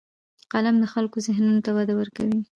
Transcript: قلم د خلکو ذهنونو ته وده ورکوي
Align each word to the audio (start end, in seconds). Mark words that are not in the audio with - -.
قلم 0.51 0.75
د 0.79 0.85
خلکو 0.93 1.17
ذهنونو 1.27 1.63
ته 1.65 1.71
وده 1.77 1.93
ورکوي 1.99 2.39